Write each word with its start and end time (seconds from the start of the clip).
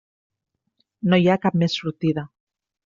No 1.11 1.21
hi 1.25 1.31
ha 1.35 1.39
cap 1.47 1.61
més 1.65 1.79
sortida. 1.83 2.29